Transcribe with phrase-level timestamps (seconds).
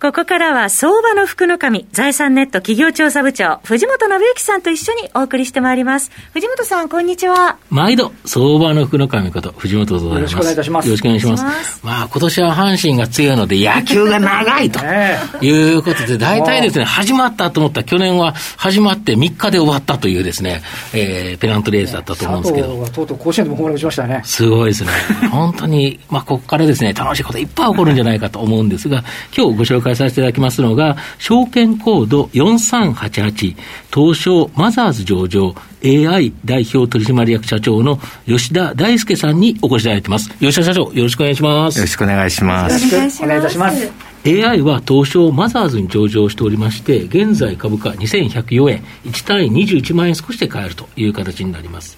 [0.00, 6.10] ここからは相場の福の神、財産ネット企業調査部長、藤本信之さんと一緒にお送りしてまいります。
[6.32, 7.58] 藤本さん、こんにちは。
[7.68, 10.14] 毎度、相場の福の神こと、藤本でございます。
[10.14, 10.86] よろしくお願いいたします。
[10.86, 11.80] よろしくお願いします。
[11.84, 14.80] まあ、今年は阪神が強いので、野球が長いと
[15.44, 20.62] いうことで、大体ですね、始まったと思った去年は始まって3日で終わったというですね、
[20.94, 22.86] えー、ペナントレースだったと思うんですけど。
[22.86, 24.22] とうとう甲子園でもホームラン打ちましたね。
[24.24, 24.90] すごいですね。
[25.30, 29.04] 本当に、まあ、ここからですね、楽しいこといっぱい起こるんじゃないかと思うんですが、
[29.36, 33.56] 今日ご紹介させていただきますのが、証券コード4388、
[33.94, 35.54] 東証マザーズ上場
[35.84, 40.30] AI 代表取締役社長の吉田大輔さんにお越しいただいてます。
[40.38, 41.78] 吉田社長、よろしくお願いします。
[41.78, 42.94] よろしくお願いします。
[42.94, 44.10] よろしくお願いいたします。
[44.26, 51.96] AI は東証マザーズに上場しておりまして、現在株価2104円、1単位21万円少しで買えるという形になります。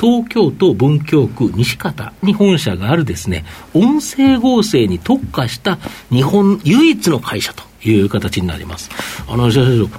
[0.00, 5.78] 東京都文京区西方に本社があるですね、音声合成に特化した
[6.10, 8.88] 日本唯一の会社という形になります。
[9.28, 9.50] あの、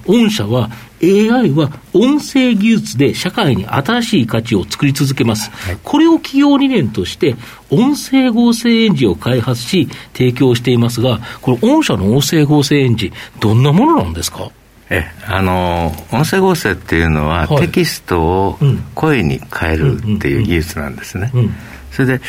[0.07, 0.69] 御社は
[1.03, 5.51] AI は音声技術で社会に新しい価値を作り続けます。
[5.51, 7.35] はい、これを企業理念として、
[7.69, 14.49] 音声合成エンジンを開発し、提供していますが、これ、御社の音声合成エンジン、どんなものなんですか？
[14.91, 18.59] えあの音声合成っていうのは、はい、テキストを
[18.93, 21.31] 声に変えるっていう技術なんですね、
[21.91, 22.21] それで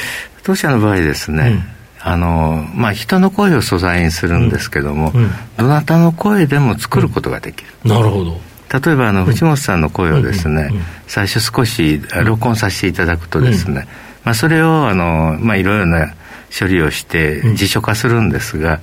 [0.44, 5.22] 当社の場合ですね、うん、あのまあ、人の声を素材にするんですけども、うん。
[5.24, 8.40] うん、どなたの声でも作ることができる、なるほど。
[8.72, 10.70] 例えばあの藤本さんの声をですね、
[11.08, 13.88] 最初少し録音させていただくとですね、
[14.22, 16.14] まあ、それをあの、まあ、いろいろな
[16.56, 18.80] 処理をして辞書化するんですが、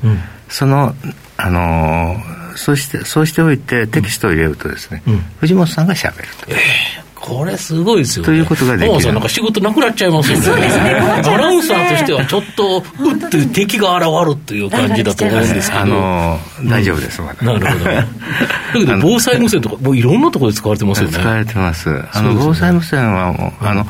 [0.50, 0.94] その
[1.38, 2.18] あの
[2.56, 6.46] そうしてそうしておいてテキストを入れるとですね、うん、藤本さんがしゃべると。
[6.50, 9.02] えーこれすごいですよ、ね、ということができる。
[9.02, 10.44] さんなんか仕事なくなっちゃいますよね。
[10.44, 10.92] そうですね。
[10.96, 15.82] アナウンサーとしてはちょっと、うって敵が現るっていう感じだと思うんですけど。
[15.82, 17.46] あのー、大丈夫です、まだ。
[17.46, 17.86] なるほど。
[17.92, 18.06] だ
[18.74, 21.14] けど、防災無線とか、もういろんなところで使われてますよね。
[21.20, 21.90] 使われてます。
[22.14, 23.86] あの、防災無線はもう、あの、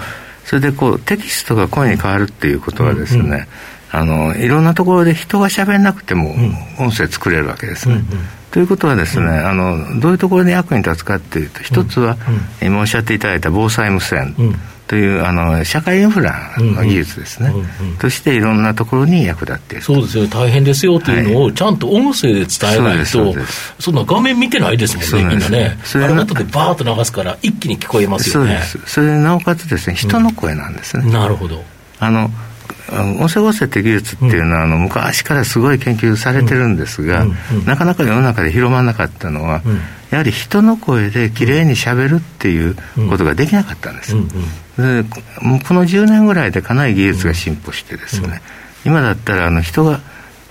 [0.45, 3.47] それでこう、テキストが声に変わるっていうことはですね、うんうん
[3.91, 6.35] あのいろんなところで人が喋んなくても
[6.79, 7.95] 音声作れるわけですね。
[7.95, 8.05] うんうん。
[8.51, 12.17] ということはですね、うん、あのどういうところに役に立つかっていうと一つは、
[12.61, 14.35] うん、今おっしゃっていただいた防災無線
[14.87, 17.53] という、あの社会インフラの技術ですね、
[17.99, 20.25] としていろんなところに役立っているそうですよ。
[20.27, 23.35] 大変ですよっていうのをちゃんと音声で伝えないと、はい、
[23.79, 25.77] そんな画面見てないですもんねみんなね。
[25.83, 28.61] それあ後でバーッと流すから一気に聞こえますよね。
[28.63, 28.93] そうです。
[28.95, 31.63] それでなおかつですね人の声なんですね、なるほど。
[31.99, 32.31] あの
[32.91, 37.25] 音声合成って技術っていうのは、あの昔からすごい研究されてるんですが、
[37.65, 39.61] なかなか世の中で広まらなかったのは、
[40.09, 42.75] やはり人の声できれいにしゃべるっていう
[43.09, 44.15] ことができなかったんです。
[44.77, 45.03] で
[45.41, 48.41] もうこの10年ぐらいでかなり技術が進歩してですね、
[48.85, 49.99] 今だったらあの人が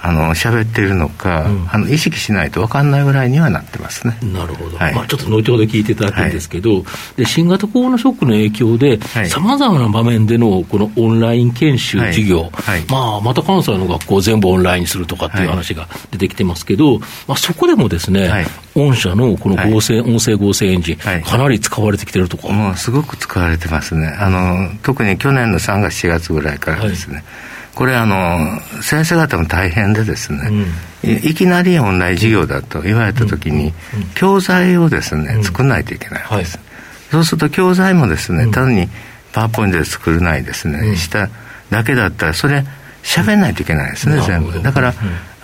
[0.00, 4.16] あの喋っているのか、うん、あの意識しないと分かんないぐらいにはなってますね。
[4.22, 6.84] なるほど、はい、まあ、ちょっと後ほど聞いていただくんですけど、はい、
[7.16, 22.48] で新型コロナショックの影響で、さまざまな場面でのこのオンライン研修授業、はい、まあ、また関西の学校全部オンラインにするとかっていう話が出てきてますけど、まあ、そこでもですね、御社のこの合成、音声合成エンジン、かなり使われてきてるとか。
[22.48, 24.06] もうすごく使われてますね。
[24.18, 27.24] あの特に去年の3月、4月ぐらいからですね。
[27.78, 30.48] これあの先生方も大変でですね、
[31.04, 33.72] うん、いきなりオンライン授業だと言われた時に、
[34.16, 36.66] 教材をですね作らないといけないわけです、はい、
[37.12, 38.88] そうすると教材もですね単に
[39.32, 41.28] パワーポイントで作れないですね、した
[41.70, 42.64] だけだったらそれ
[43.04, 44.60] 喋らないといけないですね、全部。
[44.60, 44.94] だから、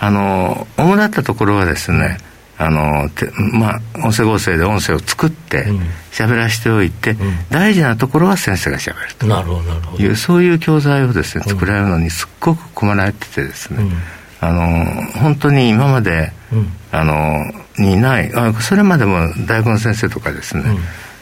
[0.01, 2.19] あの主だったところはですね、
[2.65, 3.11] あの
[3.53, 5.67] まあ、音声合成で音声を作って
[6.13, 7.19] 喋らせておいて、うん、
[7.51, 9.27] 大事なところは先生が喋ると。
[9.27, 10.03] なるほどなるほど。
[10.03, 13.93] いうそういう教材をですね作られるのにすっごく困られててですね、うん、
[14.41, 14.85] あの
[15.21, 17.43] 本当に今まで、うん、あの
[17.79, 20.65] にないあそれまでも大学の先生とかですね、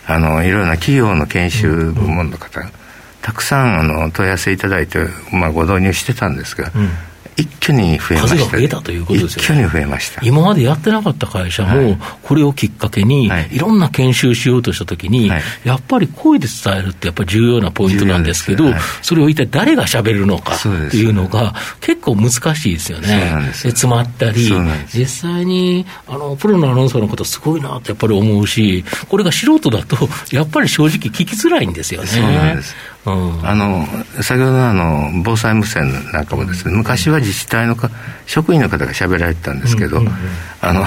[0.06, 2.62] あのいろいろな企業の研修部門の方、
[3.20, 6.70] たくさんあの問い合わせいただいて、まあ、ご導入してたんですが、
[7.36, 9.42] 一挙に増えました、数が増えたということですよね。
[9.42, 10.20] 一挙に増えました。
[10.24, 23.52] 今までやってなかった会社も、これをきっかけに、い、ろんな研修しようとしたときに、はい、やっぱり声で伝えるってやっぱり重要なポイントなんですけど、はい、それを一体誰がしゃべるのかっていうのが、結構難しいですよね。
[23.62, 24.52] で詰まったり、
[24.92, 32.08] 実際にあのプロのアナウンサーの方、すごいなってやっぱり思うし、これが素人だと、 やっぱり正直聞きづらいんですよね。
[32.08, 32.74] そうなんです。
[33.04, 33.84] うん、あの
[34.22, 37.90] 先ほどのあの防災無線なんかもですね、昔は自治体のか
[38.26, 40.16] 職員の方が喋られてたんですけど、うんうんうん、
[40.60, 40.84] あの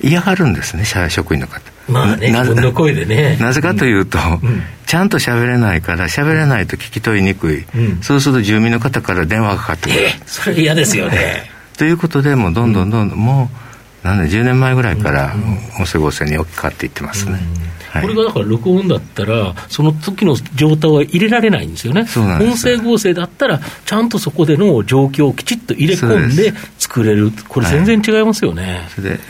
[0.00, 1.60] 嫌がるんですね、職員の方。
[1.88, 3.36] まあね、自分の声でね。
[3.40, 10.02] なぜかというと、うん、ちゃんと喋れないから、喋れないと聞き取りにくい、うん、そうすると住民の方から電話がかかってくる。
[10.04, 11.50] えー、それ嫌ですよね。
[11.76, 13.67] ということで、もうどんどんどんどん、もう、
[14.02, 15.34] なんで10年前ぐらいから
[15.78, 17.38] 音声合成に置き換わっていってますね。
[17.92, 22.06] これがだから録音だったら、その時の状態は入れられないんですよね。
[22.16, 28.62] 音声合成だったら、ちゃんとそこでの状況をきちっと入れ込んで作れる、これ全然違いますよね。
[28.62, 29.20] はい、それで、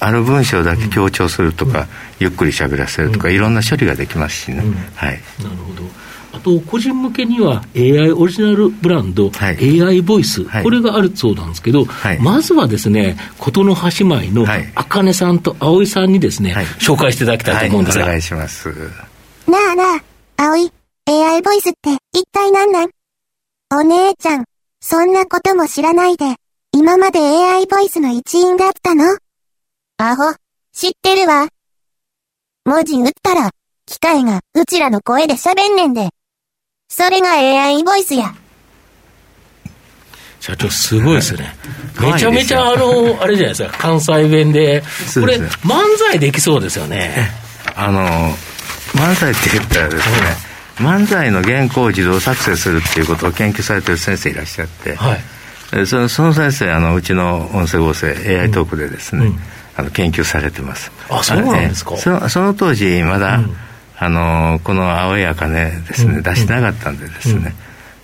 [0.00, 1.86] ある文章だけ強調するとか、うん、
[2.20, 4.62] ゆっくり喋らせるとか、いろんな処理ができますしね。
[4.64, 5.20] うん、はい。
[5.42, 6.05] なるほど。
[6.36, 18.04] あと、個人向けには AI オリジナルブランド、はい、AI ボイス、はい、これがあるそうなんですけど、はい、まずはですね、琴の葉姉妹のあかねさんと葵さんにですね、紹介していただきたいと思うんですが。
[18.04, 18.68] お願いします。
[19.48, 20.02] なあなあ、
[20.36, 20.70] 葵、
[21.06, 22.90] AI ボイスって一体何なん？
[23.74, 24.44] お姉ちゃん、
[24.80, 26.36] そんなことも知らないで、
[26.72, 29.04] 今まで AI ボイスの一員だったの？
[29.98, 30.34] アホ、
[30.72, 31.48] 知ってるわ。
[32.64, 33.50] 文字打ったら、
[33.86, 36.10] 機械がうちらの声で喋んねんで。
[36.88, 38.32] それが AI ボイスや。
[40.40, 41.54] 社長、すごいですね。
[42.00, 44.82] めちゃめちゃ、あの、あれじゃないですか、関西弁で、
[45.14, 47.32] これ、漫才できそうですよね。
[47.74, 48.36] あの、
[48.94, 50.36] 漫才って言ったらですね、
[50.78, 55.16] 漫才の原稿を自動作成するっていうことを研究されてる先生いらっしゃって、は
[55.82, 58.08] い、そのその先生あの、うちの音声合成、
[58.40, 59.40] AI トークでですね、うん、
[59.74, 60.92] あの研究されてます。
[61.08, 61.96] あ、そうなんですか。
[61.96, 63.56] そその当時、まだ、うん
[63.98, 67.54] あのこの青い茜ですね、出してなかったんでですね、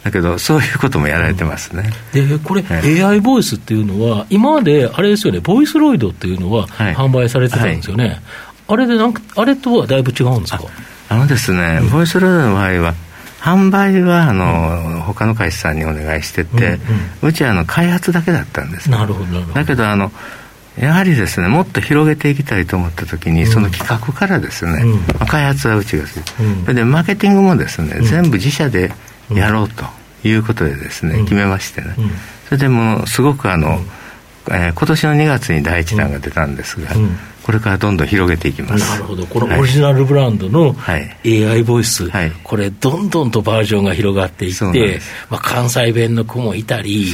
[0.03, 1.91] だけど、そういうこともやられてますね。
[2.13, 2.65] で、これ、
[3.05, 8.21] AI ボイスっていうのは、今まで、あれですよね、ボイスロイドっていうのは販売されてたんですよね。
[8.69, 10.63] あれでなんか、あれとはだいぶ違うんですか？
[11.09, 12.95] あのですね、うん、ボイスロイドの場合は、
[13.41, 16.79] 販売はあの、うん、他の会社さんにお願いしてて、
[17.23, 19.41] うちはあの開発だけだったんです、なるほど。
[19.53, 20.11] だけどあの
[20.79, 24.93] やはりですねもっと広げていきたいと思った時に、その企画からですね、うん。
[25.01, 26.25] まあ、開発はうちがする、
[26.67, 28.93] うん、でマーケティングもですね、全部自社で
[29.31, 29.85] やろうと
[30.25, 31.95] いうことでですね、決めましてね、
[32.47, 33.81] それでもうすごくあの、
[34.49, 36.91] えー、今年の2月に第一弾が出たんですが、
[37.43, 38.91] これからどんどん広げていきます。
[38.91, 40.77] なるほど、このオリジナルブランドの
[41.25, 47.13] AI ボイス、はい、これ、どんどんとバージョンが広がっていって、まあ、関西弁の子もいたり、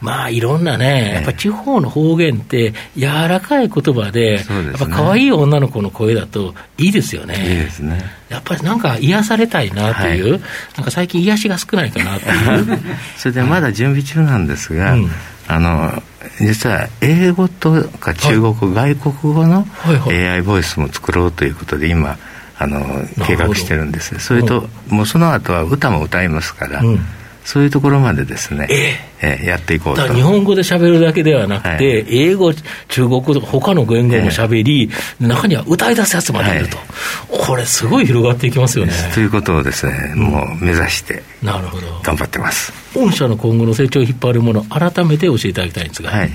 [0.00, 7.34] まあいろんなね、やっぱ地方の方言って、柔らかい言葉で、やっぱ可愛い女の子の声だといいですよね。
[7.36, 8.20] いいですね。
[8.28, 10.40] やっぱりなんか癒されたいなという、はい、
[10.76, 12.78] なんか最近癒しが少ないかなという。
[13.16, 15.10] それでまだ準備中なんですが、うん、
[15.50, 16.02] あの
[16.38, 19.66] 実は英語とか中国語、はい、外国語の
[20.06, 22.18] AI ボイスも作ろうということで今
[22.58, 22.80] あの
[23.26, 24.18] 計画してるんです。
[24.20, 26.98] それと、もうその後は歌も歌いますから、うん
[27.44, 30.06] そういうところまでですね、えー、えー、やっていこうと。
[30.14, 32.62] 日本語で喋るだけではなくて、はい、英語、中
[33.08, 34.90] 国語とか他の言語も喋り、
[35.20, 36.86] えー、中には歌い出すやつまでいると、はい、
[37.28, 38.92] これすごい広がっていきますよね。
[39.14, 41.86] ということをですね、もう目指して、なるほど。
[42.02, 42.72] 頑張ってます。
[42.94, 46.10] 御社の今後の成長を引っ張るもの、改めて教えていただきたいんですが。
[46.10, 46.30] はい。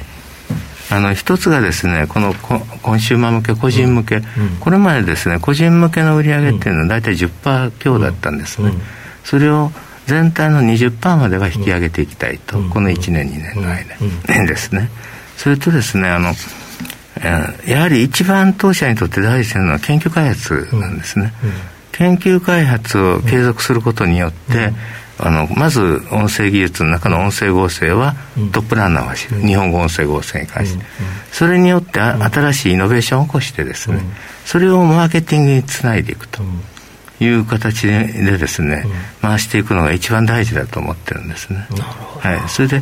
[0.91, 4.23] あの一つがですねこのコンシューマー向け個人向け、うん。
[4.23, 8.81] うん、これまでですね個人向けの売り上げっていうのは大体10%強だったんですね、うん、
[9.23, 9.71] それを
[10.07, 13.61] 全体の20%までは引き上げていきたいと、この1年、2年。
[13.61, 13.95] の間、
[14.27, 14.89] 年ですね。
[15.37, 16.33] それとですね、あの、
[17.65, 21.33] やはり一番当社にとって大事なのは研究開発なんですね。
[21.91, 24.73] 研究開発を継続することによって、
[25.17, 28.15] あのまず音声技術の中の音声合成は
[28.51, 30.85] トップランナーは知る、日本語音声合成に関して、
[31.31, 33.99] それによって新しいイノベーションを起こしてですね、
[34.43, 36.43] それをマーケティングにつないでいくと。
[37.19, 41.67] いう形でですね、うん、回していくのが一番大事だと思ってるんですね。
[42.19, 42.81] はい、それで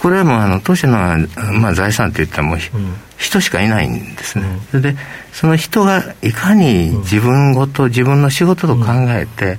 [0.00, 0.96] これはもうあの当社の、
[1.60, 2.58] まあ、財産って言ったらもう、
[3.16, 4.98] 人しかいないんですね、うん、それで
[5.32, 9.56] その人がいかに自分ごと自分の仕事と考えて、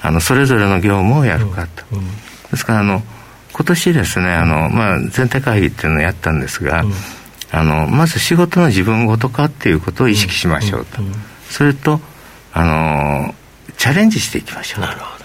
[0.00, 1.84] あのそれぞれの業務をやるかと、
[2.50, 3.02] ですからあの
[3.52, 6.84] 今年ですねあの、まあ、全体会議っていうのをやったんですが、
[7.50, 11.02] あのまず仕事の自分ごとかっていうことを意識しましょうと、
[11.50, 12.00] それと
[12.52, 13.34] あの
[13.82, 14.82] チャレンジしていきましょう。
[14.82, 15.24] なるほど。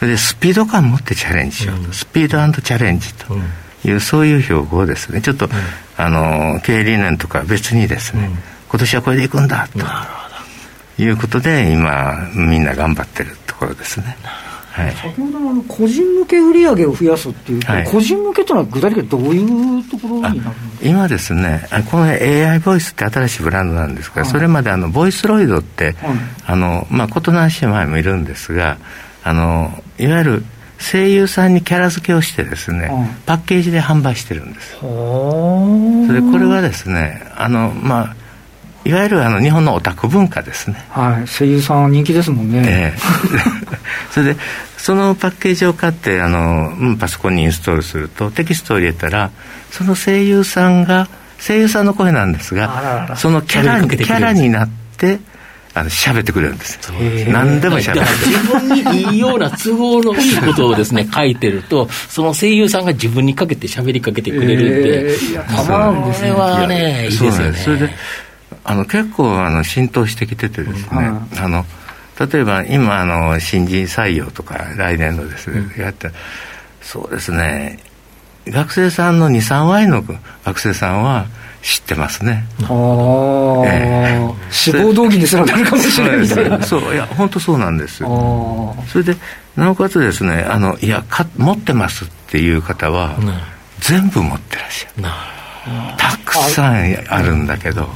[0.00, 3.34] それでスピード感を持ってチャレンジしようと、うん、スピードチャレンジと
[3.82, 5.22] いう、そういう標語をですね。
[5.22, 5.48] ちょっと、
[5.96, 8.28] あの経営理念とか別にですね、
[8.68, 9.78] 今年はこれでいくんだと。
[11.02, 14.18] いうことで今みんな頑張ってるところですね。
[14.78, 20.54] はい、先ほどの個人向け売上を増やすっていうと、はい、個人向けというのは具体的にどういうところになるんですか？
[20.82, 25.96] 今ですね、この AI ボイスって新しいブランドなんですが、はい、それまであのボイスロイドって、
[26.46, 28.78] あのまあ、異なる姉妹もいるんですが、
[29.24, 30.44] あのいわゆる
[30.78, 32.88] 声優さんにキャラ付けをしてですね、
[33.26, 34.76] パッケージで販売してるんです。
[34.78, 34.82] そ
[36.12, 38.16] れこれはですね、あのまあ
[38.84, 40.76] いわゆるあの日本のオタク文化ですね。
[40.90, 42.62] はい、声優さん人気ですもんね。
[42.64, 43.67] ええ、
[44.18, 44.40] それで
[44.76, 49.30] そのパッケージを買ってあの、うん、パソコンにインストールするとテキストを入れたら
[49.70, 51.08] その声優さんが
[51.38, 55.20] 声優さんの声なんですがそのキャラにキャラになって
[55.74, 56.90] あの喋ってくれるんです。
[57.30, 58.00] 何でも喋る。
[58.00, 67.58] 自分にいいような都合のいいことをですね 書いてるとその声優さんが自分にかけて喋りかけてくれるんで、えー、いやたまらんですねそれはねいいですよね。
[67.58, 67.90] それで
[68.64, 71.64] あの結構あの浸透してきててですね、あの
[72.18, 76.10] 例えば今あの新人採用とか来年のですね、うん、やって
[76.82, 77.78] そうですね。
[78.46, 80.02] 学生さんの23割の
[80.44, 81.26] 学生さんは
[81.62, 82.44] 知ってますね。
[82.62, 82.68] ああ、
[83.66, 86.62] えー、志望動機にすらなるかもしれないみたいな。
[86.62, 87.98] そういや本当そうなんです。
[87.98, 89.16] それで
[89.56, 93.18] なおかつですねあのいやか持ってますっていう方は、
[93.80, 95.04] 全部持ってらっしゃる。
[95.98, 97.88] たくさんあるんだけど、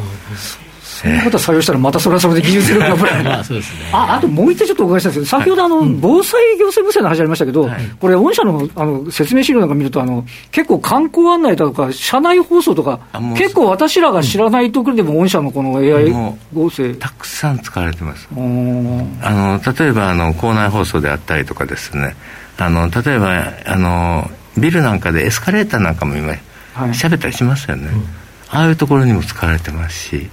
[1.03, 13.01] そんなこと採用したら、またそれはそれで技術力がぶら まあそうですね、ああともう一点ちょっとお伺いしたいんですけど、先ほどあの、はい、防災行政無線の話ありましたけど、はい、これ、御社のあの説明資料なんか見るとあの、結構観光案内とか、社内放送とか、
[13.37, 16.13] 結構私らが知らないところでも、御社のこの AI
[16.55, 16.95] 合成。
[16.95, 18.29] たくさん使われてます。
[18.33, 22.15] あの例えばあの、校内放送であったりとかですね、
[22.59, 26.35] あの例えばあの、ビルなんかでエスカレーターなんかも今、
[26.75, 27.89] 喋、はい、ったりしますよね。
[27.93, 28.22] うん
[28.53, 30.31] ああいうところにも使われてますし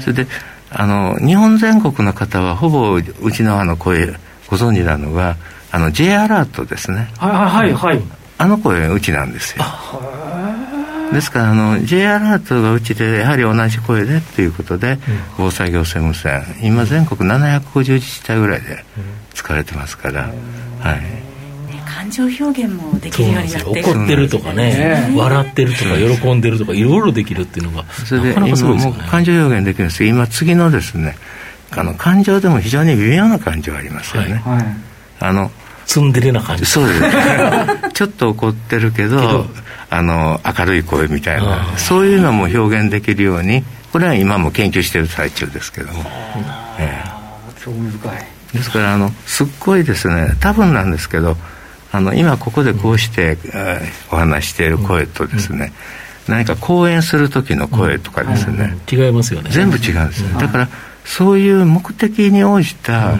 [0.00, 0.26] それで
[0.70, 4.06] あの日本全国の方はほぼうちのあの声
[4.48, 5.36] ご存知なのが
[5.70, 7.08] あの J アラートですね。
[7.16, 8.02] はいはいはい、
[8.36, 9.64] あの声うちなんですよ。
[11.12, 14.98] ですからあの J アラートがうちでやはり同じ声でっていうことで、
[15.38, 18.84] 防災行政無線今全国750自治体ぐらいで
[19.32, 20.30] 使われてますから、
[20.80, 21.31] はい。
[21.31, 21.31] 感
[22.12, 31.16] 情表現もできるようになって怒ってるとかね、ね笑ってるとか喜んでるとかいろいろできるっていうのがそれで今もう感情表現できるんですけど今次のですね
[31.70, 34.64] あの感情でも非常に微妙な感情ありますよね、はい、
[35.20, 35.50] あの
[35.86, 36.64] ツンデレな感じ。
[36.64, 37.00] そうです。
[37.92, 39.46] ちょっと怒ってるけど
[39.90, 46.04] あの明るい声みたいなそういうのも表現できるようにこれは今も研究してる最中ですけども、
[46.78, 48.26] えー、興味深い。
[48.54, 51.36] ですからあのすっごいですね多分なんですけど
[51.92, 53.36] あの今ここでこうして、
[54.10, 55.72] お話している声とですね、
[56.26, 59.50] 何か講演する時の声とかですね、違いますよね。
[59.50, 60.68] 全部違うんですね、だから
[61.04, 63.18] そういう目的に応じた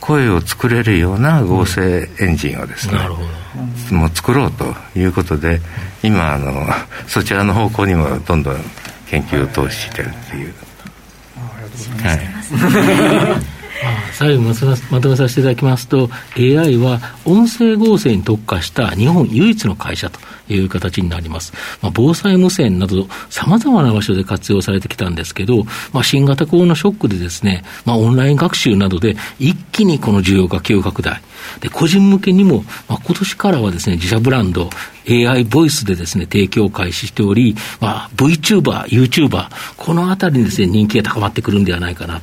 [0.00, 2.98] 声を作れるような合成エンジンをですね、
[3.90, 5.60] もう作ろうということで
[6.02, 6.66] 今あの
[7.06, 8.56] そちらの方向にもどんどん
[9.08, 10.54] 研究を投資してるっていう。
[11.36, 12.42] ありがとうございま
[13.40, 13.59] す、
[14.12, 14.42] 最後
[14.90, 20.20] まとめさせていただきますと、AI は音声合成に特化した日本唯一の会社と
[20.52, 21.52] いう形になります。
[21.80, 31.22] まあ、防災無線など、さまざまな場所で活用されてきたんですけど、まあ、新型コロナショックでですね、まあ、オンライン学習などで一気にこの需要が急拡大。
[31.60, 34.70] で、個人向けにも、まあ、今年からはですね、自社ブランド、
[35.08, 42.20] AI ボイスでですね、提供を開始しており、まあ、VTuber、YouTuber、このあたりにですね、人気が高まってくるんではないかな。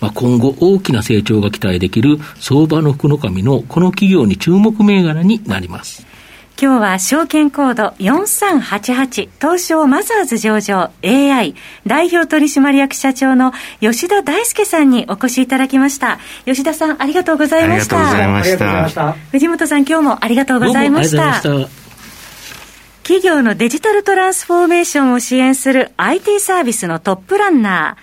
[0.00, 6.06] まあ、今後大きな成長が期待できる相場の福の神のこの企業に注目銘柄になります。
[6.60, 11.54] 今日は証券コード4388東証マザーズ上場 AI
[11.86, 16.18] 代表取締役社長の吉田大輔さんにお越しいただきました。
[16.46, 18.10] 吉田さんありがとうございました。
[18.10, 19.12] ありがとうございました。
[19.30, 21.40] 藤本さん今日もありがとうございました。
[23.04, 28.02] 企業のデジタルトランスフォーメーションを支援する IT サービスのトップランナー。